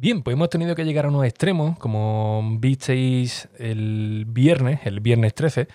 Bien, 0.00 0.22
pues 0.22 0.32
hemos 0.32 0.48
tenido 0.48 0.74
que 0.74 0.86
llegar 0.86 1.04
a 1.04 1.08
unos 1.08 1.26
extremos, 1.26 1.78
como 1.78 2.56
visteis 2.58 3.50
el 3.58 4.24
viernes, 4.26 4.80
el 4.86 5.00
viernes 5.00 5.34
13, 5.34 5.68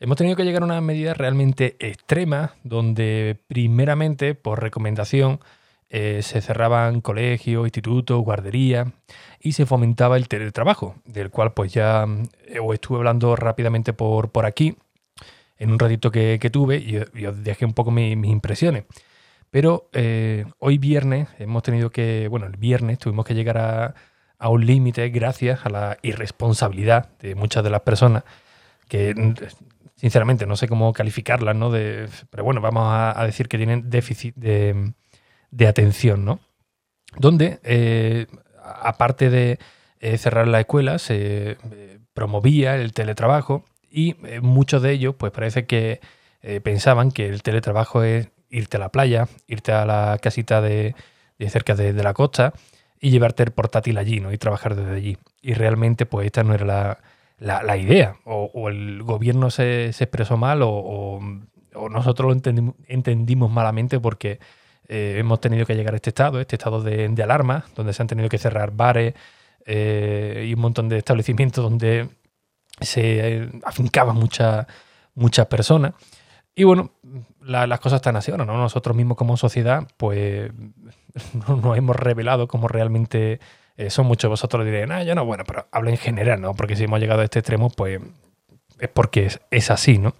hemos 0.00 0.16
tenido 0.16 0.34
que 0.34 0.44
llegar 0.44 0.62
a 0.62 0.64
unas 0.64 0.82
medidas 0.82 1.14
realmente 1.14 1.76
extremas, 1.78 2.52
donde 2.64 3.38
primeramente, 3.48 4.34
por 4.34 4.62
recomendación, 4.62 5.40
eh, 5.90 6.20
se 6.22 6.40
cerraban 6.40 7.02
colegios, 7.02 7.66
institutos, 7.66 8.22
guarderías 8.22 8.88
y 9.40 9.52
se 9.52 9.66
fomentaba 9.66 10.16
el 10.16 10.26
teletrabajo, 10.26 10.94
del 11.04 11.28
cual 11.28 11.52
pues 11.52 11.70
ya 11.74 12.06
eh, 12.46 12.58
os 12.58 12.72
estuve 12.72 12.96
hablando 12.96 13.36
rápidamente 13.36 13.92
por, 13.92 14.30
por 14.30 14.46
aquí, 14.46 14.74
en 15.58 15.70
un 15.70 15.78
ratito 15.78 16.10
que, 16.10 16.38
tuve, 16.50 16.78
y, 16.78 17.26
os 17.26 17.44
dejé 17.44 17.66
un 17.66 17.74
poco 17.74 17.90
mis 17.90 18.16
impresiones. 18.24 18.84
Pero 19.50 19.88
eh, 19.92 20.44
hoy 20.58 20.78
viernes 20.78 21.28
hemos 21.38 21.62
tenido 21.62 21.90
que, 21.90 22.28
bueno, 22.28 22.46
el 22.46 22.56
viernes 22.56 22.98
tuvimos 22.98 23.24
que 23.24 23.34
llegar 23.34 23.58
a, 23.58 23.94
un 24.48 24.66
límite 24.66 25.08
gracias 25.08 25.64
a 25.64 25.70
la 25.70 25.98
irresponsabilidad 26.02 27.08
de 27.20 27.34
muchas 27.34 27.64
de 27.64 27.70
las 27.70 27.80
personas 27.80 28.22
que 28.86 29.14
sinceramente 29.94 30.46
no 30.46 30.56
sé 30.56 30.68
cómo 30.68 30.92
calificarlas, 30.92 31.56
¿no? 31.56 31.70
De, 31.70 32.06
pero 32.30 32.44
bueno, 32.44 32.60
vamos 32.60 32.84
a, 32.86 33.24
decir 33.24 33.48
que 33.48 33.56
tienen 33.56 33.88
déficit 33.88 34.34
de, 34.36 34.92
atención, 35.66 36.24
¿no? 36.24 36.38
Donde, 37.16 37.60
eh, 37.64 38.26
aparte 38.62 39.30
de 39.30 39.58
eh, 40.00 40.18
cerrar 40.18 40.46
la 40.48 40.60
escuela, 40.60 40.98
se 40.98 41.56
promovía 42.12 42.76
el 42.76 42.92
teletrabajo 42.92 43.64
y 43.90 44.16
muchos 44.42 44.82
de 44.82 44.92
ellos, 44.92 45.14
pues 45.16 45.32
parece 45.32 45.66
que 45.66 46.00
pensaban 46.62 47.10
que 47.10 47.26
el 47.28 47.42
teletrabajo 47.42 48.04
es 48.04 48.28
irte 48.56 48.76
a 48.76 48.80
la 48.80 48.88
playa, 48.90 49.28
irte 49.46 49.72
a 49.72 49.84
la 49.84 50.18
casita 50.20 50.60
de, 50.60 50.94
cerca 51.48 51.74
de, 51.74 51.92
la 51.92 52.14
costa 52.14 52.52
y 53.00 53.10
llevarte 53.10 53.42
el 53.42 53.50
portátil 53.50 53.98
allí, 53.98 54.20
¿no? 54.20 54.32
Y 54.32 54.38
trabajar 54.38 54.74
desde 54.74 54.94
allí. 54.94 55.18
Y 55.42 55.54
realmente, 55.54 56.06
pues 56.06 56.26
esta 56.26 56.42
no 56.42 56.54
era 56.54 56.98
la, 57.38 57.76
idea. 57.76 58.16
O, 58.24 58.68
el 58.68 59.02
gobierno 59.02 59.50
se, 59.50 59.86
expresó 59.88 60.36
mal 60.36 60.60
o, 60.62 61.20
nosotros 61.90 62.34
lo 62.34 62.52
entendimos, 62.88 63.50
malamente 63.50 64.00
porque 64.00 64.38
eh, 64.88 65.16
hemos 65.18 65.40
tenido 65.40 65.66
que 65.66 65.74
llegar 65.74 65.92
a 65.92 65.96
este 65.96 66.10
estado, 66.10 66.40
este 66.40 66.56
estado 66.56 66.82
de, 66.82 67.22
alarma, 67.22 67.66
donde 67.74 67.92
se 67.92 68.02
han 68.02 68.08
tenido 68.08 68.30
que 68.30 68.38
cerrar 68.38 68.70
bares 68.70 69.14
eh, 69.66 70.46
y 70.48 70.54
un 70.54 70.60
montón 70.60 70.88
de 70.88 70.96
establecimientos 70.96 71.62
donde 71.62 72.08
se 72.80 73.42
eh, 73.42 73.50
afincaban 73.64 74.16
muchas 74.16 74.66
muchas 75.16 75.46
personas. 75.46 75.94
Y 76.54 76.64
bueno, 76.64 76.92
las 77.40 77.80
cosas 77.80 77.98
están 77.98 78.16
así 78.16 78.32
¿no? 78.32 78.44
Nosotros 78.44 78.96
mismos 78.96 79.16
como 79.16 79.36
sociedad, 79.36 79.86
pues 79.96 80.50
no 81.48 81.74
hemos 81.74 81.96
revelado 81.96 82.48
como 82.48 82.68
realmente 82.68 83.40
eh, 83.76 83.90
son 83.90 84.06
muchos. 84.06 84.28
Vosotros 84.28 84.64
diréis, 84.64 84.90
ah, 84.90 85.02
ya 85.02 85.14
no, 85.14 85.24
bueno, 85.24 85.44
pero 85.46 85.66
hablo 85.70 85.90
en 85.90 85.96
general, 85.96 86.40
¿no? 86.40 86.54
Porque 86.54 86.76
si 86.76 86.84
hemos 86.84 87.00
llegado 87.00 87.20
a 87.20 87.24
este 87.24 87.40
extremo, 87.40 87.70
pues 87.70 88.00
es 88.78 88.88
porque 88.88 89.30
es, 89.50 89.70
así, 89.70 89.98
¿no? 89.98 90.14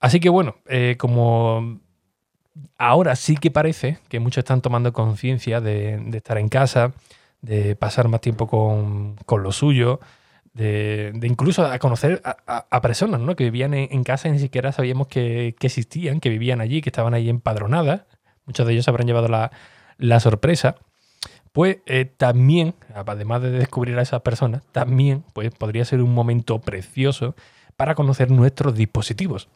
Así 0.00 0.20
que 0.20 0.28
bueno, 0.28 0.56
eh, 0.66 0.96
como 0.98 1.80
ahora 2.78 3.16
sí 3.16 3.36
que 3.36 3.50
parece 3.50 3.98
que 4.08 4.20
muchos 4.20 4.38
están 4.42 4.60
tomando 4.60 4.92
conciencia 4.92 5.60
de, 5.60 6.00
estar 6.14 6.38
en 6.38 6.48
casa, 6.48 6.92
de 7.40 7.76
pasar 7.76 8.08
más 8.08 8.20
tiempo 8.20 8.46
con, 8.46 9.16
con 9.26 9.42
lo 9.42 9.52
suyo, 9.52 10.00
de, 10.56 11.12
incluso 11.22 11.66
a 11.66 11.78
conocer 11.78 12.22
a, 12.24 12.80
personas 12.80 13.20
¿no? 13.20 13.36
que 13.36 13.44
vivían 13.44 13.74
en, 13.74 14.04
casa 14.04 14.28
y 14.28 14.32
ni 14.32 14.38
siquiera 14.38 14.72
sabíamos 14.72 15.06
que, 15.06 15.54
existían, 15.60 16.18
que 16.18 16.30
vivían 16.30 16.60
allí, 16.60 16.80
que 16.80 16.88
estaban 16.88 17.12
ahí 17.12 17.28
empadronadas. 17.28 18.02
Muchos 18.46 18.66
de 18.66 18.72
ellos 18.72 18.88
habrán 18.88 19.06
llevado 19.06 19.28
la, 19.28 20.20
sorpresa. 20.20 20.76
Pues 21.52 21.78
eh, 21.86 22.06
también, 22.06 22.74
además 22.94 23.42
de 23.42 23.50
descubrir 23.50 23.98
a 23.98 24.02
esas 24.02 24.22
personas, 24.22 24.62
también 24.72 25.24
pues, 25.34 25.50
podría 25.50 25.84
ser 25.84 26.00
un 26.00 26.14
momento 26.14 26.58
precioso 26.60 27.34
para 27.76 27.94
conocer 27.94 28.30
nuestros 28.30 28.74
dispositivos. 28.74 29.48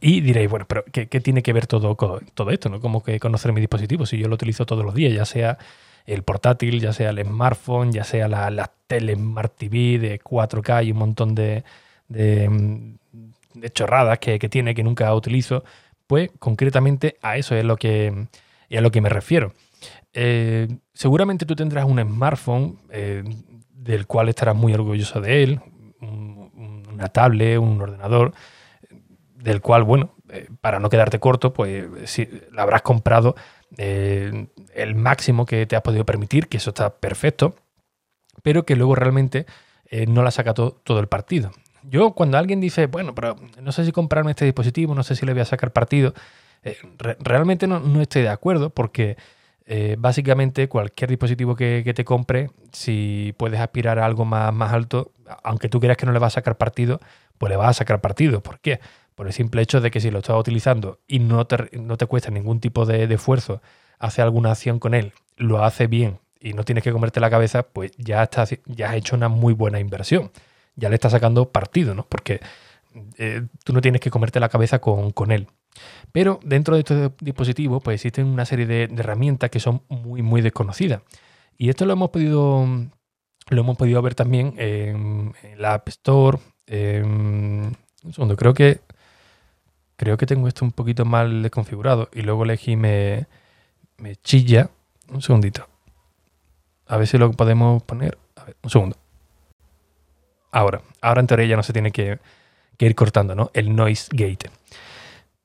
Y 0.00 0.20
diréis, 0.20 0.48
bueno, 0.48 0.66
pero 0.68 0.84
¿qué, 0.92 1.06
tiene 1.06 1.42
que 1.42 1.52
ver 1.52 1.66
todo, 1.66 1.96
todo 1.96 2.50
esto? 2.50 2.68
¿no? 2.68 2.80
Como 2.80 3.02
que 3.02 3.18
conocer 3.18 3.52
mi 3.52 3.60
dispositivo 3.60 4.06
si 4.06 4.18
yo 4.18 4.28
lo 4.28 4.34
utilizo 4.34 4.66
todos 4.66 4.84
los 4.84 4.94
días, 4.94 5.12
ya 5.12 5.24
sea 5.24 5.58
el 6.06 6.22
portátil, 6.22 6.80
ya 6.80 6.92
sea 6.92 7.10
el 7.10 7.24
smartphone, 7.24 7.92
ya 7.92 8.04
sea 8.04 8.28
la, 8.28 8.72
tele 8.86 9.14
Smart 9.14 9.56
TV 9.56 9.98
de 9.98 10.20
4K 10.20 10.86
y 10.86 10.92
un 10.92 10.98
montón 10.98 11.34
de, 11.34 11.64
chorradas 13.72 14.18
que, 14.20 14.38
tiene 14.48 14.74
que 14.74 14.84
nunca 14.84 15.12
utilizo, 15.12 15.64
pues 16.06 16.30
concretamente 16.38 17.16
a 17.22 17.36
eso 17.36 17.56
es 17.56 17.64
lo 17.64 17.76
que, 17.76 18.28
a 18.70 18.80
lo 18.80 18.90
que 18.90 19.00
me 19.00 19.08
refiero. 19.08 19.52
Eh, 20.12 20.68
seguramente 20.94 21.44
tú 21.44 21.56
tendrás 21.56 21.84
un 21.84 22.00
smartphone 22.00 22.78
eh, 22.90 23.24
del 23.70 24.06
cual 24.06 24.28
estarás 24.28 24.54
muy 24.54 24.72
orgulloso 24.72 25.20
de 25.20 25.42
él, 25.42 25.60
una 26.00 27.08
tablet, 27.08 27.58
un 27.58 27.80
ordenador, 27.80 28.32
del 29.34 29.60
cual, 29.60 29.82
bueno, 29.82 30.14
eh, 30.30 30.48
para 30.60 30.80
no 30.80 30.88
quedarte 30.88 31.18
corto, 31.18 31.52
pues 31.52 31.86
si 32.04 32.28
la 32.52 32.62
habrás 32.62 32.82
comprado 32.82 33.36
eh, 33.76 34.46
el 34.74 34.94
máximo 34.94 35.46
que 35.46 35.66
te 35.66 35.76
has 35.76 35.82
podido 35.82 36.04
permitir, 36.04 36.48
que 36.48 36.56
eso 36.56 36.70
está 36.70 36.90
perfecto, 36.96 37.54
pero 38.42 38.64
que 38.64 38.76
luego 38.76 38.94
realmente 38.94 39.46
eh, 39.90 40.06
no 40.06 40.22
la 40.22 40.30
saca 40.30 40.54
todo, 40.54 41.00
el 41.00 41.08
partido. 41.08 41.50
Yo 41.82 42.12
cuando 42.12 42.38
alguien 42.38 42.60
dice, 42.60 42.86
bueno, 42.86 43.14
pero 43.14 43.36
no 43.60 43.72
sé 43.72 43.84
si 43.84 43.92
comprarme 43.92 44.32
este 44.32 44.44
dispositivo, 44.44 44.94
no 44.94 45.02
sé 45.02 45.14
si 45.14 45.24
le 45.24 45.32
voy 45.32 45.42
a 45.42 45.44
sacar 45.44 45.72
partido, 45.72 46.14
eh, 46.62 46.76
realmente 47.20 47.66
no, 47.66 48.00
estoy 48.00 48.22
de 48.22 48.28
acuerdo 48.28 48.70
porque 48.70 49.16
básicamente 49.98 50.68
cualquier 50.68 51.10
dispositivo 51.10 51.56
que, 51.56 51.92
te 51.92 52.04
compre, 52.04 52.50
si 52.72 53.34
puedes 53.36 53.58
aspirar 53.58 53.98
a 53.98 54.06
algo 54.06 54.24
más, 54.24 54.54
más 54.54 54.72
alto, 54.72 55.12
aunque 55.42 55.68
tú 55.68 55.80
creas 55.80 55.96
que 55.96 56.06
no 56.06 56.12
le 56.12 56.20
vas 56.20 56.34
a 56.34 56.38
sacar 56.40 56.56
partido, 56.56 57.00
pues 57.38 57.50
le 57.50 57.56
vas 57.56 57.70
a 57.70 57.72
sacar 57.72 58.00
partido. 58.00 58.42
¿Por 58.42 58.60
qué? 58.60 58.80
Por 59.16 59.26
el 59.26 59.32
simple 59.32 59.62
hecho 59.62 59.80
de 59.80 59.90
que 59.90 60.00
si 60.00 60.12
lo 60.12 60.18
estás 60.18 60.38
utilizando 60.38 61.00
y 61.08 61.18
no 61.18 61.46
te, 61.46 61.76
no 61.78 61.96
te 61.96 62.06
cuesta 62.06 62.30
ningún 62.30 62.60
tipo 62.60 62.84
de, 62.86 63.02
esfuerzo 63.12 63.60
hacer 63.98 64.24
alguna 64.24 64.52
acción 64.52 64.78
con 64.78 64.94
él, 64.94 65.14
lo 65.36 65.64
hace 65.64 65.86
bien 65.86 66.20
y 66.38 66.52
no 66.52 66.64
tienes 66.64 66.84
que 66.84 66.92
comerte 66.92 67.18
la 67.18 67.30
cabeza, 67.30 67.64
pues 67.64 67.92
ya, 67.96 68.22
estás, 68.22 68.54
ya 68.66 68.90
has 68.90 68.96
hecho 68.96 69.16
una 69.16 69.28
muy 69.28 69.54
buena 69.54 69.80
inversión. 69.80 70.30
Ya 70.76 70.90
le 70.90 70.96
estás 70.96 71.12
sacando 71.12 71.50
partido, 71.50 71.94
¿no? 71.94 72.04
Porque 72.06 72.40
eh, 73.16 73.46
tú 73.64 73.72
no 73.72 73.80
tienes 73.80 74.02
que 74.02 74.10
comerte 74.10 74.38
la 74.38 74.50
cabeza 74.50 74.78
con, 74.80 75.32
él. 75.32 75.46
Pero 76.12 76.38
dentro 76.44 76.74
de 76.74 76.80
estos 76.80 77.12
dispositivos, 77.18 77.82
pues 77.82 77.94
existen 77.94 78.26
una 78.26 78.44
serie 78.44 78.66
de, 78.66 78.82
herramientas 78.82 79.48
que 79.48 79.60
son 79.60 79.82
muy, 79.88 80.20
muy 80.20 80.42
desconocidas. 80.42 81.00
Y 81.56 81.70
esto 81.70 81.86
lo 81.86 81.94
hemos 81.94 82.10
podido, 82.10 82.66
lo 83.48 83.60
hemos 83.60 83.78
podido 83.78 84.02
ver 84.02 84.14
también 84.14 84.52
en, 84.58 85.32
la 85.56 85.72
App 85.72 85.88
Store. 85.88 86.38
un 86.70 87.74
segundo, 88.12 88.36
creo 88.36 88.52
que 88.52 88.80
creo 89.96 90.16
que 90.16 90.26
tengo 90.26 90.48
esto 90.48 90.64
un 90.64 90.72
poquito 90.72 91.04
mal 91.04 91.42
desconfigurado 91.42 92.08
y 92.12 92.22
luego 92.22 92.44
elegí 92.44 92.76
me, 92.76 93.26
me 93.98 94.16
chilla. 94.16 94.70
Un 95.08 95.22
segundito. 95.22 95.68
A 96.86 96.96
ver 96.96 97.06
si 97.06 97.18
lo 97.18 97.30
podemos 97.32 97.82
poner. 97.82 98.18
A 98.36 98.44
ver, 98.44 98.56
un 98.62 98.70
segundo. 98.70 98.96
Ahora, 100.50 100.80
ahora 101.00 101.20
en 101.20 101.26
teoría 101.26 101.46
ya 101.46 101.56
no 101.56 101.62
se 101.62 101.72
tiene 101.72 101.90
que, 101.90 102.18
ir 102.78 102.94
cortando, 102.94 103.34
¿no? 103.34 103.50
El 103.54 103.74
noise 103.74 104.08
gate. 104.10 104.50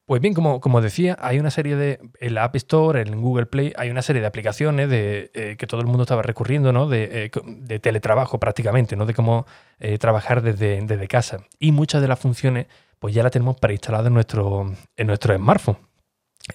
Pues 0.06 0.22
bien, 0.22 0.34
como, 0.34 0.60
como, 0.60 0.82
decía, 0.82 1.18
hay 1.22 1.40
una 1.40 1.52
serie 1.52 1.76
de. 1.76 2.00
En 2.20 2.34
la 2.34 2.44
App 2.44 2.56
Store, 2.56 3.02
en 3.02 3.22
Google 3.22 3.46
Play, 3.46 3.74
hay 3.78 3.90
una 3.90 4.02
serie 4.02 4.22
de 4.22 4.28
aplicaciones 4.28 4.90
de, 4.90 5.32
eh, 5.34 5.56
que 5.58 5.68
todo 5.68 5.82
el 5.82 5.88
mundo 5.88 6.04
estaba 6.04 6.22
recurriendo, 6.22 6.74
¿no? 6.74 6.88
De, 6.88 7.26
eh, 7.26 7.32
de 7.46 7.80
teletrabajo 7.80 8.40
prácticamente, 8.40 8.96
¿no? 8.96 9.06
De 9.06 9.14
cómo 9.14 9.46
eh, 9.80 9.98
trabajar 9.98 10.42
desde, 10.42 10.82
desde, 10.82 11.08
casa. 11.08 11.46
Y 11.60 11.72
muchas 11.72 12.02
de 12.02 12.08
las 12.08 12.20
funciones 12.20 12.68
pues 13.02 13.16
ya 13.16 13.24
la 13.24 13.32
tenemos 13.32 13.60
preinstalada 13.60 14.10
en 14.10 14.14
nuestro, 14.14 14.72
en 14.96 15.08
nuestro 15.08 15.36
smartphone. 15.36 15.80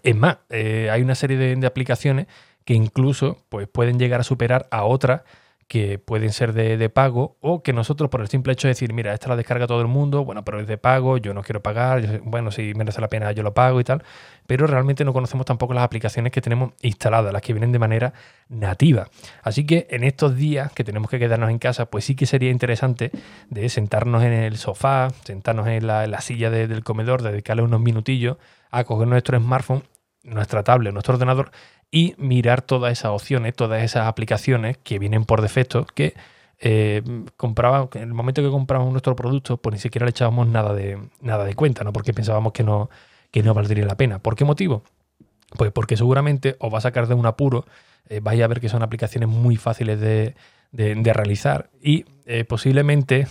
Es 0.04 0.14
más, 0.14 0.38
eh, 0.48 0.88
hay 0.92 1.02
una 1.02 1.16
serie 1.16 1.36
de, 1.36 1.66
aplicaciones 1.66 2.28
que 2.64 2.72
incluso 2.72 3.44
pues, 3.48 3.66
pueden 3.66 3.98
llegar 3.98 4.20
a 4.20 4.22
superar 4.22 4.68
a 4.70 4.84
otras 4.84 5.22
que 5.68 5.98
pueden 5.98 6.32
ser 6.32 6.52
de, 6.52 6.88
pago 6.90 7.36
o 7.40 7.62
que 7.62 7.72
nosotros 7.72 8.08
por 8.08 8.20
el 8.20 8.28
simple 8.28 8.52
hecho 8.52 8.68
de 8.68 8.74
decir, 8.74 8.92
mira, 8.92 9.12
esta 9.12 9.28
la 9.28 9.36
descarga 9.36 9.66
todo 9.66 9.80
el 9.80 9.88
mundo, 9.88 10.24
bueno, 10.24 10.44
pero 10.44 10.60
es 10.60 10.68
de 10.68 10.78
pago, 10.78 11.18
yo 11.18 11.34
no 11.34 11.42
quiero 11.42 11.60
pagar, 11.60 12.20
bueno, 12.22 12.52
si 12.52 12.72
merece 12.74 13.00
la 13.00 13.08
pena 13.08 13.32
yo 13.32 13.42
lo 13.42 13.52
pago 13.52 13.80
y 13.80 13.84
tal, 13.84 14.04
pero 14.46 14.68
realmente 14.68 15.04
no 15.04 15.12
conocemos 15.12 15.44
tampoco 15.44 15.74
las 15.74 15.82
aplicaciones 15.82 16.32
que 16.32 16.40
tenemos 16.40 16.72
instaladas, 16.82 17.32
las 17.32 17.42
que 17.42 17.52
vienen 17.52 17.72
de 17.72 17.80
manera 17.80 18.12
nativa. 18.48 19.08
Así 19.42 19.66
que 19.66 19.88
en 19.90 20.04
estos 20.04 20.36
días 20.36 20.72
que 20.72 20.84
tenemos 20.84 21.10
que 21.10 21.18
quedarnos 21.18 21.50
en 21.50 21.58
casa, 21.58 21.86
pues 21.86 22.04
sí 22.04 22.14
que 22.14 22.26
sería 22.26 22.50
interesante 22.50 23.10
de 23.50 23.68
sentarnos 23.68 24.22
en 24.22 24.32
el 24.32 24.58
sofá, 24.58 25.08
sentarnos 25.24 25.66
en 25.66 25.86
la, 25.86 26.20
silla 26.20 26.50
del 26.50 26.84
comedor, 26.84 27.22
dedicarle 27.22 27.62
unos 27.62 27.80
minutillos 27.80 28.36
a 28.70 28.84
coger 28.84 29.08
nuestro 29.08 29.38
smartphone, 29.38 29.82
nuestra 30.22 30.62
tablet, 30.62 30.92
nuestro 30.92 31.14
ordenador 31.14 31.50
y 31.90 32.14
mirar 32.18 32.62
todas 32.62 32.92
esas 32.92 33.12
opciones, 33.12 33.54
todas 33.54 33.82
esas 33.82 34.06
aplicaciones 34.06 34.78
que 34.78 34.98
vienen 34.98 35.24
por 35.24 35.42
defecto, 35.42 35.86
que 35.86 36.14
eh, 36.58 37.02
en 37.04 38.02
el 38.02 38.14
momento 38.14 38.42
que 38.42 38.50
compramos 38.50 38.90
nuestro 38.90 39.14
producto, 39.14 39.56
pues 39.58 39.74
ni 39.74 39.78
siquiera 39.78 40.06
le 40.06 40.10
echábamos 40.10 40.48
nada 40.48 40.74
de, 40.74 40.98
nada 41.20 41.44
de 41.44 41.54
cuenta, 41.54 41.84
¿no? 41.84 41.92
Porque 41.92 42.14
pensábamos 42.14 42.52
que 42.52 42.62
no, 42.62 42.90
que 43.30 43.42
no 43.42 43.54
valdría 43.54 43.84
la 43.86 43.96
pena. 43.96 44.18
¿Por 44.18 44.36
qué 44.36 44.44
motivo? 44.44 44.82
Pues 45.56 45.70
porque 45.72 45.96
seguramente 45.96 46.56
os 46.58 46.72
va 46.72 46.78
a 46.78 46.82
sacar 46.82 47.06
de 47.06 47.14
un 47.14 47.26
apuro, 47.26 47.66
eh, 48.08 48.20
vais 48.20 48.42
a 48.42 48.46
ver 48.46 48.60
que 48.60 48.68
son 48.68 48.82
aplicaciones 48.82 49.28
muy 49.28 49.56
fáciles 49.56 50.00
de, 50.00 50.34
realizar 50.72 51.70
y 51.80 52.04
eh, 52.26 52.44
posiblemente 52.44 53.26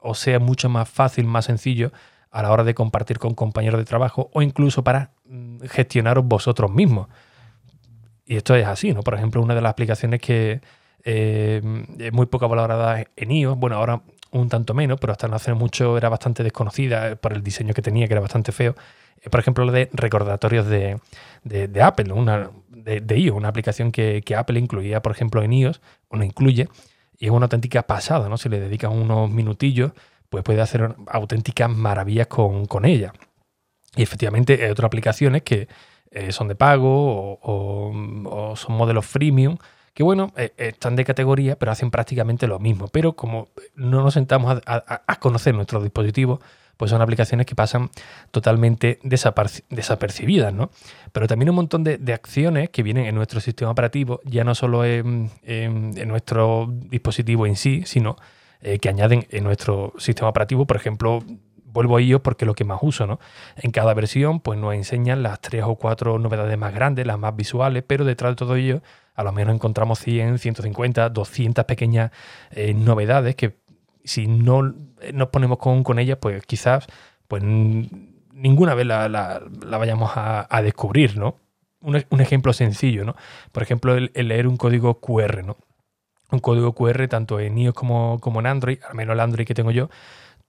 os 0.00 0.18
sea 0.18 0.38
mucho 0.38 0.68
más 0.68 0.88
fácil, 0.88 1.26
más 1.26 1.46
sencillo 1.46 1.92
a 2.30 2.42
la 2.42 2.50
hora 2.50 2.64
de 2.64 2.74
compartir 2.74 3.18
con 3.18 3.34
compañeros 3.34 3.78
de 3.78 3.84
trabajo 3.84 4.30
o 4.32 4.42
incluso 4.42 4.84
para 4.84 5.12
mm, 5.24 5.62
gestionaros 5.66 6.24
vosotros 6.24 6.70
mismos. 6.70 7.08
Y 8.30 8.36
esto 8.36 8.54
es 8.54 8.64
así, 8.64 8.92
¿no? 8.94 9.02
Por 9.02 9.14
ejemplo, 9.14 9.42
una 9.42 9.56
de 9.56 9.60
las 9.60 9.70
aplicaciones 9.70 10.20
que 10.20 10.60
eh, 11.02 11.60
es 11.98 12.12
muy 12.12 12.26
poco 12.26 12.48
valorada 12.48 13.04
en 13.16 13.30
iOS, 13.32 13.58
bueno, 13.58 13.74
ahora 13.74 14.02
un 14.30 14.48
tanto 14.48 14.72
menos, 14.72 15.00
pero 15.00 15.12
hasta 15.12 15.26
no 15.26 15.34
hace 15.34 15.52
mucho 15.52 15.98
era 15.98 16.08
bastante 16.08 16.44
desconocida 16.44 17.16
por 17.16 17.32
el 17.32 17.42
diseño 17.42 17.74
que 17.74 17.82
tenía, 17.82 18.06
que 18.06 18.14
era 18.14 18.20
bastante 18.20 18.52
feo. 18.52 18.76
Eh, 19.20 19.30
por 19.30 19.40
ejemplo, 19.40 19.64
lo 19.64 19.72
de 19.72 19.90
recordatorios 19.92 20.68
de, 20.68 21.00
Apple, 21.82 22.12
una, 22.12 22.52
de, 22.68 23.18
iOS, 23.18 23.36
una 23.36 23.48
aplicación 23.48 23.90
que, 23.90 24.22
Apple 24.36 24.60
incluía, 24.60 25.02
por 25.02 25.10
ejemplo, 25.10 25.42
en 25.42 25.52
iOS, 25.52 25.80
o 26.06 26.16
no 26.16 26.22
incluye, 26.22 26.68
y 27.18 27.24
es 27.24 27.32
una 27.32 27.46
auténtica 27.46 27.82
pasada, 27.82 28.28
¿no? 28.28 28.38
Si 28.38 28.48
le 28.48 28.60
dedicas 28.60 28.92
unos 28.92 29.28
minutillos, 29.28 29.90
pues 30.28 30.44
puede 30.44 30.60
hacer 30.60 30.94
auténticas 31.08 31.68
maravillas 31.68 32.28
con, 32.28 32.66
con 32.66 32.84
ella. 32.84 33.12
Y 33.96 34.02
efectivamente 34.02 34.64
hay 34.64 34.70
otras 34.70 34.86
aplicaciones 34.86 35.42
que 35.42 35.66
eh, 36.10 36.32
son 36.32 36.48
de 36.48 36.54
pago 36.56 37.38
o, 37.42 38.54
son 38.56 38.76
modelos 38.76 39.06
freemium, 39.06 39.58
que 39.94 40.02
bueno, 40.02 40.32
eh, 40.36 40.52
están 40.56 40.96
de 40.96 41.04
categoría, 41.04 41.56
pero 41.56 41.72
hacen 41.72 41.90
prácticamente 41.90 42.46
lo 42.46 42.58
mismo. 42.58 42.88
Pero 42.88 43.14
como 43.14 43.48
no 43.74 44.02
nos 44.02 44.14
sentamos 44.14 44.60
a, 44.66 45.16
conocer 45.20 45.54
nuestros 45.54 45.82
dispositivos, 45.82 46.40
pues 46.76 46.90
son 46.90 47.02
aplicaciones 47.02 47.46
que 47.46 47.54
pasan 47.54 47.90
totalmente 48.30 48.98
desapercibidas, 49.02 50.54
¿no? 50.54 50.70
Pero 51.12 51.26
también 51.26 51.50
un 51.50 51.56
montón 51.56 51.84
de, 51.84 52.12
acciones 52.14 52.70
que 52.70 52.82
vienen 52.82 53.04
en 53.04 53.14
nuestro 53.14 53.38
sistema 53.38 53.70
operativo, 53.70 54.20
ya 54.24 54.44
no 54.44 54.54
solo 54.54 54.84
en, 54.86 55.30
nuestro 56.06 56.68
dispositivo 56.70 57.46
en 57.46 57.56
sí, 57.56 57.82
sino 57.84 58.16
eh, 58.62 58.78
que 58.78 58.88
añaden 58.88 59.26
en 59.30 59.44
nuestro 59.44 59.92
sistema 59.98 60.30
operativo, 60.30 60.66
por 60.66 60.76
ejemplo, 60.76 61.22
vuelvo 61.72 61.96
a 61.96 62.00
ello 62.00 62.22
porque 62.22 62.44
es 62.44 62.46
lo 62.46 62.54
que 62.54 62.64
más 62.64 62.78
uso, 62.82 63.06
¿no? 63.06 63.18
En 63.56 63.70
cada 63.70 63.94
versión, 63.94 64.40
pues 64.40 64.58
nos 64.58 64.74
enseñan 64.74 65.22
las 65.22 65.40
tres 65.40 65.64
o 65.64 65.76
cuatro 65.76 66.18
novedades 66.18 66.56
más 66.58 66.74
grandes, 66.74 67.06
las 67.06 67.18
más 67.18 67.34
visuales, 67.36 67.84
pero 67.86 68.04
detrás 68.04 68.32
de 68.32 68.36
todo 68.36 68.56
ello, 68.56 68.82
a 69.14 69.22
lo 69.22 69.32
menos 69.32 69.54
encontramos 69.54 69.98
100, 70.00 70.38
150, 70.38 71.08
200 71.08 71.64
pequeñas 71.64 72.10
eh, 72.50 72.74
novedades 72.74 73.36
que 73.36 73.58
si 74.04 74.26
no 74.26 74.74
nos 75.12 75.28
ponemos 75.28 75.58
con, 75.58 75.84
con 75.84 75.98
ellas, 75.98 76.18
pues 76.20 76.44
quizás 76.46 76.86
pues 77.28 77.42
ninguna 77.44 78.74
vez 78.74 78.86
la, 78.86 79.40
vayamos 79.78 80.10
a, 80.14 80.62
descubrir, 80.62 81.16
¿no? 81.16 81.36
Un, 81.82 82.20
ejemplo 82.20 82.52
sencillo, 82.52 83.04
¿no? 83.04 83.14
Por 83.52 83.62
ejemplo, 83.62 83.94
el, 83.94 84.10
leer 84.14 84.46
un 84.46 84.56
código 84.56 85.00
QR, 85.00 85.44
¿no? 85.44 85.56
Un 86.32 86.40
código 86.40 86.74
QR 86.74 87.06
tanto 87.08 87.38
en 87.38 87.56
iOS 87.56 87.74
como, 87.74 88.18
como 88.20 88.40
en 88.40 88.46
Android, 88.46 88.78
al 88.88 88.94
menos 88.94 89.14
el 89.14 89.20
Android 89.20 89.46
que 89.46 89.54
tengo 89.54 89.70
yo, 89.70 89.90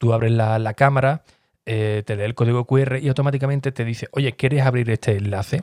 Tú 0.01 0.13
abres 0.13 0.31
la, 0.31 0.74
cámara, 0.74 1.21
eh, 1.63 2.01
te 2.07 2.15
lee 2.15 2.24
el 2.24 2.33
código 2.33 2.65
QR 2.65 2.98
y 3.00 3.07
automáticamente 3.07 3.71
te 3.71 3.86
dice, 3.86 4.07
oye, 4.13 4.31
¿quieres 4.31 4.63
abrir 4.63 4.89
este 4.89 5.15
enlace? 5.15 5.62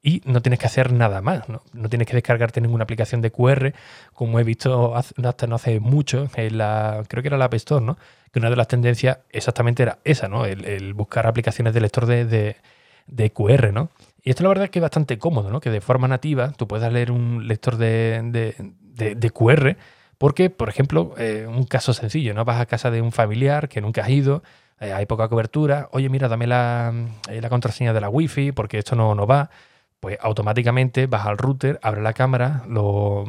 Y 0.00 0.22
no 0.24 0.40
tienes 0.40 0.60
que 0.60 0.66
hacer 0.66 0.92
nada 0.92 1.20
más, 1.20 1.48
¿no? 1.48 1.64
tienes 1.88 2.06
que 2.06 2.14
descargarte 2.14 2.60
ninguna 2.60 2.84
aplicación 2.84 3.22
de 3.22 3.32
QR, 3.32 3.72
como 4.14 4.38
he 4.38 4.44
visto 4.44 4.94
hasta 4.94 5.48
no 5.48 5.56
hace 5.56 5.80
mucho, 5.80 6.28
la, 6.36 7.02
creo 7.08 7.24
que 7.24 7.26
era 7.26 7.36
la 7.36 7.46
App 7.46 7.54
Store, 7.54 7.84
¿no? 7.84 7.98
que 8.32 8.38
una 8.38 8.50
de 8.50 8.56
las 8.56 8.68
tendencias 8.68 9.18
exactamente 9.30 9.82
era 9.82 9.98
esa, 10.04 10.28
¿no? 10.28 10.46
el, 10.46 10.94
buscar 10.94 11.26
aplicaciones 11.26 11.74
de 11.74 11.80
lector 11.80 12.06
de, 12.06 13.32
QR. 13.34 13.72
¿no? 13.72 13.90
Y 14.22 14.30
esto 14.30 14.44
la 14.44 14.50
verdad 14.50 14.66
es 14.66 14.70
que 14.70 14.78
es 14.78 14.82
bastante 14.82 15.18
cómodo, 15.18 15.50
¿no? 15.50 15.58
que 15.58 15.70
de 15.70 15.80
forma 15.80 16.06
nativa 16.06 16.52
tú 16.52 16.68
puedas 16.68 16.92
leer 16.92 17.10
un 17.10 17.48
lector 17.48 17.78
de, 17.78 18.54
de 18.94 19.30
QR 19.30 19.76
porque, 20.22 20.50
por 20.50 20.68
ejemplo, 20.68 21.16
eh, 21.18 21.48
un 21.48 21.64
caso 21.64 21.92
sencillo, 21.92 22.32
¿no? 22.32 22.44
Vas 22.44 22.60
a 22.60 22.66
casa 22.66 22.92
de 22.92 23.02
un 23.02 23.10
familiar 23.10 23.68
que 23.68 23.80
nunca 23.80 24.02
has 24.02 24.08
ido, 24.08 24.44
eh, 24.78 24.92
hay 24.92 25.04
poca 25.04 25.26
cobertura, 25.26 25.88
oye, 25.90 26.08
mira, 26.08 26.28
dame 26.28 26.46
la, 26.46 26.94
eh, 27.28 27.40
la 27.40 27.48
contraseña 27.48 27.92
de 27.92 28.00
la 28.00 28.08
wifi 28.08 28.52
porque 28.52 28.78
esto 28.78 28.94
no, 28.94 29.26
va. 29.26 29.50
Pues 29.98 30.18
automáticamente 30.20 31.08
vas 31.08 31.26
al 31.26 31.38
router, 31.38 31.80
abre 31.82 32.02
la 32.02 32.12
cámara, 32.12 32.62
lo, 32.68 33.24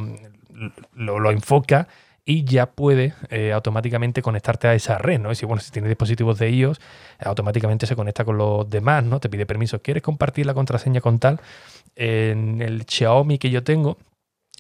lo, 0.93 1.31
enfoca 1.31 1.87
y 2.25 2.43
ya 2.43 2.67
puede 2.67 3.15
automáticamente 3.51 4.21
conectarte 4.21 4.67
a 4.67 4.75
esa 4.75 4.99
red, 4.99 5.19
¿no? 5.19 5.31
Y 5.31 5.35
si, 5.35 5.47
bueno, 5.47 5.63
si 5.63 5.71
tienes 5.71 5.89
dispositivos 5.89 6.37
de 6.37 6.51
iOS, 6.51 6.79
automáticamente 7.25 7.87
se 7.87 7.95
conecta 7.95 8.23
con 8.23 8.37
los 8.37 8.69
demás, 8.69 9.03
¿no? 9.03 9.19
Te 9.19 9.29
pide 9.29 9.47
permiso. 9.47 9.81
¿Quieres 9.81 10.03
compartir 10.03 10.45
la 10.45 10.53
contraseña 10.53 11.01
con 11.01 11.17
tal? 11.17 11.41
En 11.95 12.61
el 12.61 12.85
Xiaomi 12.85 13.39
que 13.39 13.49
yo 13.49 13.63
tengo, 13.63 13.97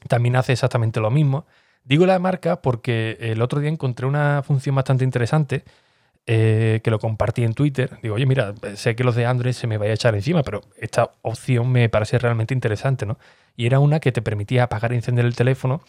también 0.07 0.35
hace 0.35 0.53
exactamente 0.53 0.99
lo 0.99 1.11
mismo. 1.11 1.45
Digo 1.85 2.05
la 2.05 2.19
marca 2.19 2.61
porque 2.61 3.17
el 3.19 3.41
otro 3.41 3.59
día 3.59 3.69
encontré 3.69 4.05
una 4.05 4.41
función 4.43 4.75
bastante 4.75 5.03
interesante 5.03 5.63
eh, 6.25 6.79
que 6.81 6.89
lo 6.89 6.99
compartí 6.99 7.43
en 7.43 7.53
Twitter. 7.53 7.99
Digo, 8.01 8.15
oye, 8.15 8.25
mira, 8.25 8.53
sé 8.75 8.95
que 8.95 9.03
los 9.03 9.13
de 9.13 9.25
Android 9.25 9.51
se 9.51 9.67
me 9.67 9.77
vaya 9.77 9.91
a 9.91 9.95
echar 9.95 10.15
encima, 10.15 10.41
pero 10.41 10.61
esta 10.77 11.11
opción 11.21 11.69
me 11.69 11.89
parece 11.89 12.17
realmente 12.17 12.53
interesante, 12.53 13.05
¿no? 13.05 13.17
Y 13.57 13.65
era 13.65 13.79
una 13.79 13.99
que 13.99 14.13
te 14.13 14.21
permitía 14.21 14.63
apagar 14.63 14.93
e 14.93 14.95
encender 14.95 15.25
el 15.25 15.35
teléfono 15.35 15.81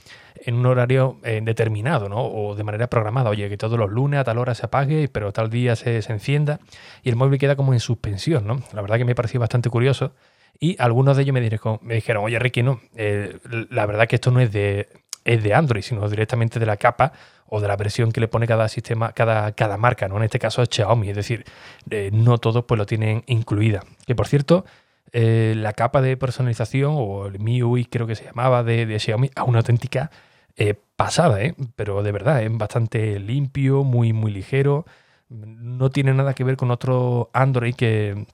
en 0.44 0.56
un 0.56 0.66
horario 0.66 1.18
eh, 1.22 1.40
determinado, 1.40 2.08
¿no? 2.08 2.20
O 2.20 2.56
de 2.56 2.64
manera 2.64 2.88
programada. 2.88 3.30
Oye, 3.30 3.48
que 3.48 3.56
todos 3.56 3.78
los 3.78 3.88
lunes 3.90 4.18
a 4.18 4.24
tal 4.24 4.38
hora 4.38 4.56
se 4.56 4.66
apague, 4.66 5.08
pero 5.08 5.32
tal 5.32 5.50
día 5.50 5.76
se, 5.76 5.98
encienda 5.98 6.58
y 7.04 7.10
el 7.10 7.16
móvil 7.16 7.38
queda 7.38 7.54
como 7.54 7.72
en 7.72 7.78
suspensión, 7.78 8.44
¿no? 8.44 8.60
La 8.72 8.82
verdad 8.82 8.98
que 8.98 9.04
me 9.04 9.14
pareció 9.14 9.38
bastante 9.38 9.70
curioso. 9.70 10.14
Y 10.58 10.74
algunos 10.80 11.16
de 11.16 11.22
ellos 11.22 11.34
me 11.34 11.40
dijeron, 11.40 11.78
me 11.82 11.94
dijeron 11.94 12.24
oye 12.24 12.38
Ricky, 12.40 12.62
no, 12.64 12.80
eh, 12.96 13.38
la 13.70 13.86
verdad 13.86 14.08
que 14.08 14.16
esto 14.16 14.32
no 14.32 14.40
es 14.40 14.52
de 14.52 14.88
es 15.24 15.42
de 15.42 15.54
Android, 15.54 15.82
sino 15.82 16.08
directamente 16.08 16.58
de 16.58 16.66
la 16.66 16.76
capa 16.76 17.12
o 17.46 17.60
de 17.60 17.68
la 17.68 17.76
versión 17.76 18.12
que 18.12 18.20
le 18.20 18.28
pone 18.28 18.46
cada 18.46 18.68
sistema, 18.68 19.12
cada, 19.12 19.52
cada 19.52 19.76
marca, 19.76 20.08
¿no? 20.08 20.16
En 20.16 20.24
este 20.24 20.38
caso 20.38 20.62
es 20.62 20.68
Xiaomi, 20.70 21.10
es 21.10 21.16
decir, 21.16 21.44
eh, 21.90 22.10
no 22.12 22.38
todos 22.38 22.64
pues 22.64 22.78
lo 22.78 22.86
tienen 22.86 23.22
incluida. 23.26 23.82
Que 24.06 24.14
por 24.14 24.26
cierto, 24.26 24.64
eh, 25.12 25.54
la 25.56 25.72
capa 25.72 26.02
de 26.02 26.16
personalización 26.16 26.94
o 26.96 27.26
el 27.26 27.38
MIUI 27.38 27.84
creo 27.86 28.06
que 28.06 28.16
se 28.16 28.24
llamaba 28.24 28.62
de, 28.64 28.98
Xiaomi 28.98 29.30
a 29.36 29.44
una 29.44 29.58
auténtica 29.58 30.10
eh, 30.56 30.74
pasada, 30.96 31.42
¿eh? 31.42 31.54
pero 31.76 32.02
de 32.02 32.12
verdad 32.12 32.42
es 32.42 32.56
bastante 32.56 33.18
limpio, 33.20 33.84
muy, 33.84 34.12
muy 34.12 34.32
ligero. 34.32 34.84
No 35.28 35.90
tiene 35.90 36.12
nada 36.14 36.34
que 36.34 36.44
ver 36.44 36.56
con 36.56 36.70
otro 36.70 37.30
Android 37.32 37.74
que, 37.74 38.26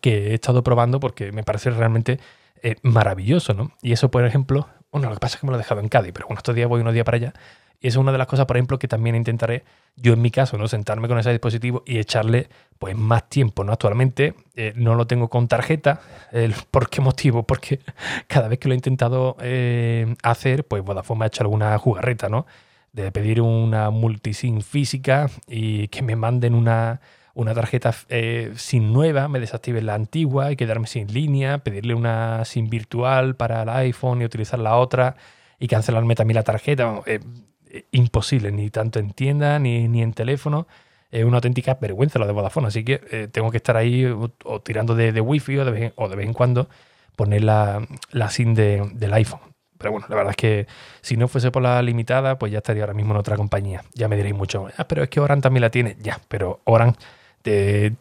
que 0.00 0.32
he 0.32 0.34
estado 0.34 0.62
probando 0.62 1.00
porque 1.00 1.32
me 1.32 1.42
parece 1.42 1.70
realmente 1.70 2.20
maravilloso, 2.82 3.54
¿no? 3.54 3.72
Y 3.80 3.92
eso, 3.92 4.10
por 4.10 4.24
ejemplo, 4.26 4.68
bueno, 4.92 5.08
lo 5.08 5.14
que 5.14 5.20
pasa 5.20 5.36
es 5.36 5.40
que 5.40 5.46
me 5.46 5.52
lo 5.52 5.56
he 5.56 5.62
dejado 5.62 5.80
en 5.80 5.88
Cádiz, 5.88 6.12
pero 6.12 6.26
bueno, 6.26 6.38
estos 6.38 6.54
días 6.54 6.68
voy 6.68 6.80
unos 6.80 6.94
días 6.94 7.04
para 7.04 7.16
allá. 7.16 7.32
Y 7.82 7.88
es 7.88 7.96
una 7.96 8.12
de 8.12 8.18
las 8.18 8.26
cosas, 8.26 8.44
por 8.44 8.56
ejemplo, 8.56 8.78
que 8.78 8.88
también 8.88 9.16
intentaré, 9.16 9.64
yo 9.96 10.12
en 10.12 10.20
mi 10.20 10.30
caso, 10.30 10.58
¿no? 10.58 10.68
Sentarme 10.68 11.08
con 11.08 11.18
ese 11.18 11.30
dispositivo 11.30 11.82
y 11.86 11.98
echarle 11.98 12.48
pues 12.78 12.94
más 12.94 13.28
tiempo, 13.28 13.64
¿no? 13.64 13.72
Actualmente 13.72 14.34
eh, 14.54 14.74
no 14.76 14.94
lo 14.94 15.06
tengo 15.06 15.28
con 15.28 15.48
tarjeta. 15.48 16.00
¿Por 16.70 16.90
qué 16.90 17.00
motivo? 17.00 17.44
Porque 17.44 17.80
cada 18.26 18.48
vez 18.48 18.58
que 18.58 18.68
lo 18.68 18.74
he 18.74 18.76
intentado 18.76 19.36
eh, 19.40 20.14
hacer, 20.22 20.64
pues 20.64 20.82
Vodafone 20.82 21.20
me 21.20 21.24
ha 21.24 21.28
hecho 21.28 21.42
alguna 21.42 21.76
jugarreta, 21.78 22.28
¿no? 22.28 22.46
De 22.92 23.10
pedir 23.12 23.40
una 23.40 23.88
multisim 23.90 24.60
física 24.60 25.30
y 25.46 25.88
que 25.88 26.02
me 26.02 26.16
manden 26.16 26.54
una, 26.54 27.00
una 27.34 27.54
tarjeta 27.54 27.94
eh, 28.08 28.52
SIM 28.56 28.92
nueva, 28.92 29.28
me 29.28 29.40
desactive 29.40 29.82
la 29.82 29.94
antigua 29.94 30.52
y 30.52 30.56
quedarme 30.56 30.86
sin 30.86 31.12
línea, 31.12 31.58
pedirle 31.58 31.94
una 31.94 32.44
SIM 32.44 32.68
virtual 32.68 33.36
para 33.36 33.62
el 33.62 33.68
iPhone 33.68 34.22
y 34.22 34.24
utilizar 34.24 34.58
la 34.58 34.76
otra 34.76 35.16
y 35.58 35.68
cancelarme 35.68 36.14
también 36.14 36.36
la 36.36 36.42
tarjeta. 36.42 37.02
Eh, 37.06 37.20
eh, 37.72 37.84
imposible, 37.92 38.50
ni 38.50 38.68
tanto 38.70 38.98
en 38.98 39.12
tienda 39.12 39.58
ni, 39.60 39.86
ni 39.86 40.02
en 40.02 40.12
teléfono. 40.12 40.66
Es 41.10 41.24
una 41.24 41.36
auténtica 41.36 41.78
vergüenza 41.80 42.18
lo 42.18 42.26
de 42.26 42.32
Vodafone, 42.32 42.68
así 42.68 42.84
que 42.84 43.00
eh, 43.10 43.28
tengo 43.30 43.50
que 43.50 43.58
estar 43.58 43.76
ahí 43.76 44.04
o, 44.06 44.60
tirando 44.60 44.94
de, 44.94 45.12
de, 45.12 45.20
wifi 45.20 45.58
o 45.58 45.64
de, 45.64 45.70
vez, 45.70 45.92
o 45.96 46.08
de 46.08 46.16
vez 46.16 46.26
en 46.26 46.32
cuando 46.32 46.68
poner 47.16 47.44
la, 47.44 47.86
la 48.10 48.30
SIM 48.30 48.54
del 48.54 49.12
iPhone. 49.12 49.40
Pero 49.78 49.92
bueno, 49.92 50.06
la 50.08 50.16
verdad 50.16 50.30
es 50.30 50.36
que 50.36 50.66
si 51.00 51.16
no 51.16 51.28
fuese 51.28 51.50
por 51.50 51.62
la 51.62 51.80
limitada, 51.82 52.38
pues 52.38 52.52
ya 52.52 52.58
estaría 52.58 52.82
ahora 52.82 52.94
mismo 52.94 53.12
en 53.14 53.18
otra 53.18 53.36
compañía. 53.36 53.82
Ya 53.94 54.08
me 54.08 54.16
diréis 54.16 54.34
mucho, 54.34 54.68
ah, 54.76 54.86
pero 54.86 55.02
es 55.02 55.08
que 55.08 55.20
Oran 55.20 55.40
también 55.40 55.62
la 55.62 55.70
tiene. 55.70 55.96
Ya, 56.00 56.20
pero 56.28 56.60
Oran 56.64 56.96
te, 57.42 57.94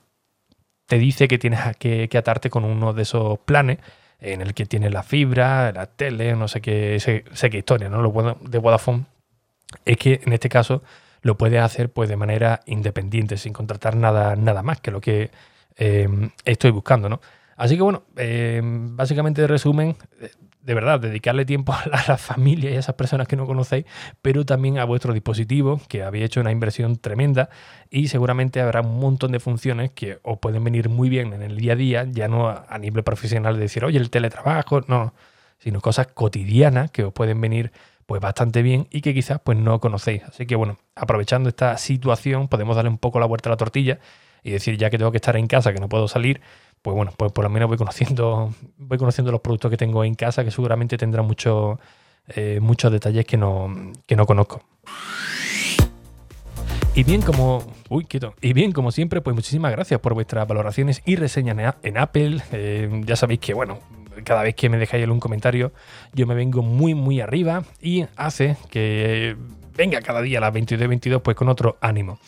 te 0.86 0.98
dice 0.98 1.27
que 1.27 1.38
tienes 1.38 1.60
que, 1.77 2.10
atarte 2.17 2.50
con 2.50 2.65
uno 2.65 2.93
de 2.93 3.03
esos 3.03 3.39
planes 3.39 3.79
en 4.19 4.41
el 4.41 4.53
que 4.53 4.65
tienes 4.65 4.91
la 4.91 5.03
fibra, 5.03 5.72
la 5.72 5.86
tele, 5.86 6.36
no 6.36 6.48
sé 6.48 6.62
qué, 6.62 7.00
sé, 7.00 7.50
qué 7.50 7.58
historia, 7.58 7.89
¿no? 7.89 8.01
Lo 8.01 8.12
bueno 8.12 8.38
de 8.41 8.58
Vodafone 8.58 9.05
es 9.86 9.98
que 9.98 10.22
en 10.25 10.34
este 10.34 10.50
caso 10.50 10.81
lo 11.22 11.38
puedes 11.38 11.62
hacer 11.62 11.89
pues 11.89 12.10
de 12.10 12.17
manera 12.17 12.62
independiente, 12.65 13.38
sin 13.38 13.53
contratar 13.53 13.96
nada, 13.96 14.36
nada 14.36 14.63
más 14.63 14.81
que 14.81 14.91
lo 14.91 15.00
que 15.00 15.31
eh, 15.77 16.10
estoy 16.43 16.72
buscando, 16.72 17.08
¿no? 17.08 17.22
Así 17.55 17.75
que 17.75 17.84
bueno, 17.84 18.03
eh, 18.15 18.62
básicamente 18.63 19.41
de 19.41 19.48
resumen, 19.48 19.96
de 20.62 20.74
verdad, 20.74 21.00
dedicarle 21.00 21.46
tiempo 21.46 21.74
a 21.92 22.04
la, 22.08 22.18
familia 22.18 22.72
y 22.72 22.75
a 22.75 22.80
esas 22.80 22.96
personas 22.96 23.28
que 23.28 23.36
no 23.36 23.46
conocéis, 23.46 23.86
pero 24.22 24.46
también 24.46 24.78
a 24.78 24.86
vuestro 24.86 25.13
dispositivo, 25.13 25.82
que 25.88 26.04
habéis 26.04 26.25
hecho 26.25 26.42
una 26.42 26.51
inversión 26.51 26.98
tremenda 26.98 27.50
y 27.89 28.08
seguramente 28.10 28.62
habrá 28.62 28.82
un 28.82 29.00
montón 29.00 29.32
de 29.32 29.39
funciones 29.39 29.92
que 29.92 30.20
os 30.24 30.39
pueden 30.39 30.63
venir 30.63 30.89
muy 30.89 31.10
bien 31.10 31.34
en 31.34 31.42
el 31.42 31.58
día 31.58 31.74
a 31.74 31.75
día, 31.75 32.06
ya 32.10 32.28
no 32.28 32.50
a, 32.50 32.78
nivel 32.78 33.04
profesional 33.04 33.56
de 33.56 33.62
decir, 33.62 33.86
oye, 33.86 33.98
el 33.98 34.10
teletrabajo, 34.10 34.82
no, 34.88 35.13
sino 35.58 35.82
cosas 35.82 36.08
cotidianas 36.08 36.92
que 36.92 37.04
os 37.04 37.13
pueden 37.13 37.39
venir 37.42 37.72
pues 38.06 38.22
bastante 38.22 38.63
bien 38.63 38.88
y 38.89 39.01
que 39.01 39.13
quizás 39.13 39.39
pues 39.44 39.58
no 39.58 39.80
conocéis. 39.80 40.24
Así 40.24 40.46
que 40.46 40.56
bueno, 40.56 40.78
aprovechando 40.96 41.48
esta 41.48 41.78
situación 41.78 42.48
podemos 42.48 42.75
darle 42.75 42.89
un 42.89 42.98
poco 42.98 43.20
la 43.20 43.28
vuelta 43.28 43.50
a 43.50 43.51
la 43.51 43.58
tortilla 43.58 44.00
y 44.44 44.51
decir 44.51 44.78
ya 44.78 44.89
que 44.89 44.98
tengo 44.98 45.12
que 45.12 45.18
estar 45.18 45.36
en 45.36 45.48
casa, 45.48 45.74
que 45.74 45.80
no 45.80 45.89
puedo 45.89 46.08
salir, 46.08 46.42
pues 46.82 46.96
bueno, 46.96 47.12
pues 47.18 47.32
por 47.32 47.44
lo 47.44 47.50
menos 47.50 47.68
voy 47.68 47.78
conociendo, 47.78 48.54
voy 48.78 48.98
conociendo 48.98 49.32
los 49.32 49.42
productos 49.42 49.72
que 49.72 49.78
tengo 49.78 50.04
en 50.04 50.16
casa, 50.16 50.44
que 50.44 50.52
seguramente 50.52 50.98
tendrán 50.98 51.26
mucho, 51.26 51.80
eh, 52.30 52.60
muchos 52.62 52.92
detalles 52.92 53.26
que 53.26 53.38
no, 53.38 53.74
que 54.06 54.16
no 54.16 54.26
conozco. 54.26 54.62
Y 56.96 57.04
bien, 57.04 57.22
como. 57.22 57.64
Uy, 57.90 58.06
quieto. 58.06 58.34
Y 58.42 58.54
bien, 58.54 58.72
como 58.72 58.92
siempre, 58.92 59.22
pues 59.22 59.34
muchísimas 59.34 59.72
gracias 59.72 60.00
por 60.00 60.14
vuestras 60.14 60.48
valoraciones 60.48 61.02
y 61.06 61.16
reseñas 61.16 61.76
en 61.84 61.98
Apple. 61.98 62.42
Eh, 62.52 63.02
ya 63.06 63.16
sabéis 63.16 63.40
que, 63.40 63.54
bueno, 63.54 63.80
cada 64.24 64.44
vez 64.44 64.56
que 64.56 64.70
me 64.70 64.78
dejáis 64.78 65.08
un 65.08 65.20
comentario, 65.20 65.72
yo 66.14 66.28
me 66.28 66.36
vengo 66.36 66.62
muy, 66.62 66.96
muy 66.96 67.22
arriba 67.22 67.64
y 67.82 68.06
hace 68.16 68.58
que 68.70 69.36
venga 69.76 70.02
cada 70.02 70.22
día 70.22 70.40
a 70.40 70.42
las 70.42 70.54
22 70.54 70.88
22, 70.90 71.22
pues 71.22 71.38
con 71.38 71.50
otro 71.50 71.78
ánimo. 71.82 72.20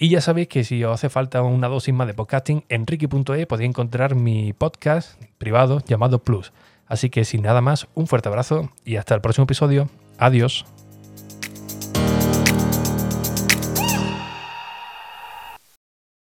Y 0.00 0.10
ya 0.10 0.20
sabéis 0.20 0.46
que 0.46 0.62
si 0.62 0.84
os 0.84 0.94
hace 0.94 1.08
falta 1.08 1.42
una 1.42 1.66
dosis 1.66 1.92
más 1.92 2.06
de 2.06 2.14
podcasting, 2.14 2.64
en 2.68 2.86
ricky.e 2.86 3.46
podéis 3.46 3.68
encontrar 3.68 4.14
mi 4.14 4.52
podcast 4.52 5.20
privado 5.38 5.82
llamado 5.84 6.22
Plus. 6.22 6.52
Así 6.86 7.10
que 7.10 7.24
sin 7.24 7.42
nada 7.42 7.60
más, 7.60 7.88
un 7.94 8.06
fuerte 8.06 8.28
abrazo 8.28 8.70
y 8.84 8.94
hasta 8.94 9.16
el 9.16 9.20
próximo 9.20 9.44
episodio. 9.44 9.88
Adiós. 10.16 10.77